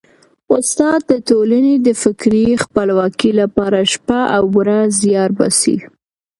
[0.55, 5.77] استاد د ټولني د فکري خپلواکۍ لپاره شپه او ورځ زیار باسي.